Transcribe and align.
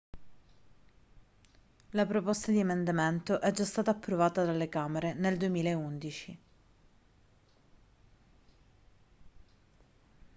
la 1.91 2.07
proposta 2.07 2.49
di 2.51 2.57
emendamento 2.57 3.39
è 3.39 3.51
già 3.51 3.63
stata 3.63 3.91
approvata 3.91 4.43
dalle 4.43 4.67
camere 4.67 5.13
nel 5.13 5.37
2011 5.37 6.39